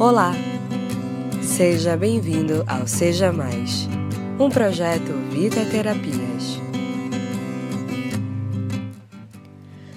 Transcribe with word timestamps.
Olá! 0.00 0.32
Seja 1.42 1.96
bem-vindo 1.96 2.62
ao 2.68 2.86
Seja 2.86 3.32
Mais, 3.32 3.88
um 4.38 4.48
projeto 4.48 5.12
Vita 5.32 5.64
Terapias. 5.64 6.60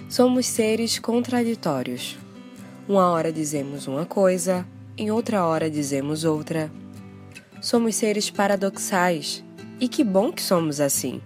Somos 0.09 0.47
seres 0.47 0.97
contraditórios. 0.97 2.17
Uma 2.89 3.11
hora 3.11 3.31
dizemos 3.31 3.85
uma 3.85 4.03
coisa, 4.03 4.65
em 4.97 5.11
outra 5.11 5.45
hora 5.45 5.69
dizemos 5.69 6.23
outra. 6.23 6.71
Somos 7.61 7.93
seres 7.93 8.31
paradoxais, 8.31 9.43
e 9.79 9.87
que 9.87 10.03
bom 10.03 10.31
que 10.31 10.41
somos 10.41 10.79
assim. 10.79 11.21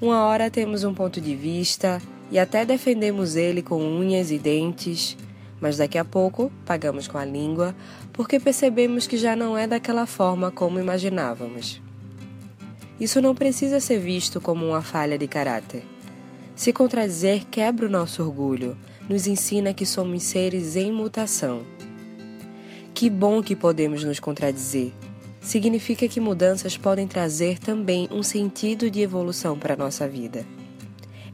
Uma 0.00 0.24
hora 0.24 0.50
temos 0.50 0.82
um 0.82 0.92
ponto 0.92 1.20
de 1.20 1.36
vista 1.36 2.02
e 2.32 2.38
até 2.40 2.64
defendemos 2.64 3.36
ele 3.36 3.62
com 3.62 3.80
unhas 3.80 4.32
e 4.32 4.40
dentes 4.40 5.16
mas 5.60 5.76
daqui 5.76 5.98
a 5.98 6.04
pouco 6.04 6.50
pagamos 6.64 7.08
com 7.08 7.18
a 7.18 7.24
língua 7.24 7.74
porque 8.12 8.38
percebemos 8.38 9.06
que 9.06 9.16
já 9.16 9.34
não 9.34 9.56
é 9.56 9.66
daquela 9.66 10.06
forma 10.06 10.50
como 10.50 10.78
imaginávamos. 10.78 11.80
Isso 12.98 13.20
não 13.20 13.34
precisa 13.34 13.78
ser 13.80 13.98
visto 13.98 14.40
como 14.40 14.66
uma 14.66 14.82
falha 14.82 15.18
de 15.18 15.28
caráter. 15.28 15.84
Se 16.54 16.72
contradizer 16.72 17.44
quebra 17.50 17.86
o 17.86 17.90
nosso 17.90 18.22
orgulho, 18.22 18.76
nos 19.08 19.26
ensina 19.26 19.74
que 19.74 19.84
somos 19.84 20.22
seres 20.22 20.76
em 20.76 20.90
mutação. 20.90 21.62
Que 22.94 23.10
bom 23.10 23.42
que 23.42 23.54
podemos 23.54 24.02
nos 24.02 24.18
contradizer. 24.18 24.92
Significa 25.40 26.08
que 26.08 26.18
mudanças 26.18 26.78
podem 26.78 27.06
trazer 27.06 27.58
também 27.58 28.08
um 28.10 28.22
sentido 28.22 28.90
de 28.90 29.02
evolução 29.02 29.58
para 29.58 29.74
a 29.74 29.76
nossa 29.76 30.08
vida. 30.08 30.46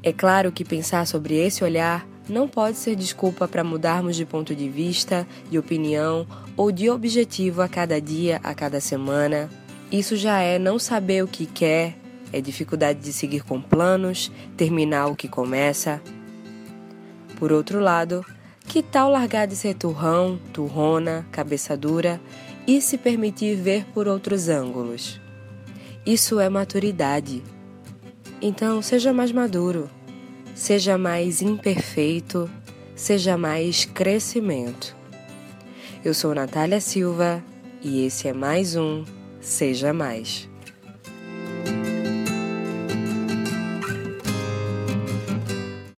É 0.02 0.12
claro 0.12 0.50
que 0.50 0.64
pensar 0.64 1.06
sobre 1.06 1.36
esse 1.36 1.62
olhar 1.62 2.06
não 2.29 2.47
pode 2.47 2.77
ser 2.77 2.95
desculpa 2.95 3.49
para 3.49 3.65
mudarmos 3.65 4.17
de 4.17 4.25
ponto 4.25 4.55
de 4.55 4.69
vista, 4.69 5.27
de 5.51 5.59
opinião 5.59 6.27
ou 6.57 6.71
de 6.71 6.89
objetivo 6.89 7.62
a 7.62 7.69
cada 7.69 8.01
dia, 8.01 8.41
a 8.43 8.55
cada 8.55 8.81
semana. 8.81 9.51
Isso 9.91 10.17
já 10.17 10.41
é 10.41 10.59
não 10.59 10.79
saber 10.79 11.25
o 11.25 11.29
que 11.29 11.47
quer, 11.47 11.97
é 12.33 12.41
dificuldade 12.41 13.01
de 13.01 13.12
seguir 13.12 13.42
com 13.42 13.61
planos, 13.61 14.31
terminar 14.56 15.06
o 15.06 15.17
que 15.17 15.29
começa. 15.29 16.01
Por 17.39 17.53
outro 17.53 17.81
lado, 17.81 18.25
que 18.67 18.83
tal 18.83 19.11
largar 19.11 19.47
de 19.47 19.57
ser 19.57 19.75
turrão, 19.75 20.39
turrona, 20.53 21.27
cabeça 21.33 21.77
dura 21.77 22.20
e 22.67 22.81
se 22.81 22.97
permitir 22.97 23.57
ver 23.57 23.84
por 23.92 24.07
outros 24.07 24.48
ângulos? 24.48 25.20
Isso 26.07 26.39
é 26.39 26.48
maturidade. 26.48 27.42
Então, 28.41 28.81
seja 28.81 29.12
mais 29.12 29.31
maduro 29.31 29.91
seja 30.62 30.96
mais 30.96 31.42
imperfeito, 31.42 32.48
seja 32.94 33.36
mais 33.36 33.84
crescimento. 33.84 34.94
Eu 36.05 36.14
sou 36.14 36.32
Natália 36.32 36.80
Silva 36.80 37.42
e 37.82 38.06
esse 38.06 38.28
é 38.28 38.32
mais 38.32 38.77
um 38.77 39.05
Seja 39.40 39.92
Mais. 39.92 40.52